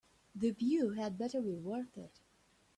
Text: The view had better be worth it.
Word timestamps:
The 0.33 0.49
view 0.49 0.93
had 0.93 1.19
better 1.19 1.43
be 1.43 1.53
worth 1.59 1.95
it. 1.95 2.21